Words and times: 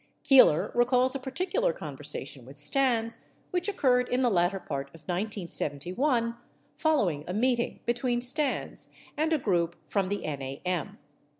Keeler 0.23 0.71
recalls 0.73 1.13
a 1.13 1.19
particular 1.19 1.73
conversation 1.73 2.43
with 2.43 2.57
Stans 2.57 3.27
which 3.51 3.67
occurred 3.69 4.09
in 4.09 4.23
the 4.23 4.31
latter 4.31 4.59
part 4.59 4.87
of 4.95 5.01
1971 5.01 6.35
following 6.75 7.23
a 7.27 7.35
meeting 7.35 7.81
between 7.85 8.19
Stans 8.19 8.89
and 9.15 9.31
a 9.31 9.37
group 9.37 9.75
from 9.87 10.09
the 10.09 10.21
NAM. 10.25 10.97